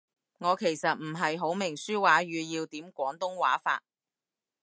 [0.39, 3.83] 我其實唔係好明書面語要點廣東話法